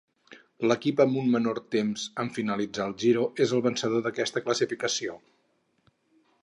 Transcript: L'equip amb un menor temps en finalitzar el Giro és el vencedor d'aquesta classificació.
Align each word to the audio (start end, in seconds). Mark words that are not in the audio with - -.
L'equip 0.69 1.01
amb 1.03 1.19
un 1.23 1.27
menor 1.35 1.59
temps 1.75 2.05
en 2.23 2.31
finalitzar 2.39 2.89
el 2.91 2.97
Giro 3.05 3.27
és 3.47 3.55
el 3.59 3.65
vencedor 3.69 4.05
d'aquesta 4.07 4.45
classificació. 4.49 5.21